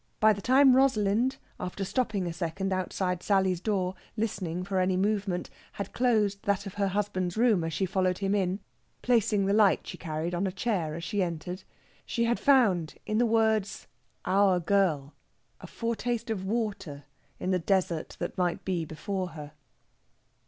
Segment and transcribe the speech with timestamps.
[0.19, 5.51] By the time Rosalind, after stopping a second outside Sally's door, listening for any movement,
[5.73, 8.61] had closed that of her husband's room as she followed him in,
[9.03, 11.61] placing the light she carried on a chair as she entered,
[12.03, 13.85] she had found in the words
[14.25, 15.13] "our girl"
[15.59, 17.03] a foretaste of water
[17.39, 19.51] in the desert that might be before her.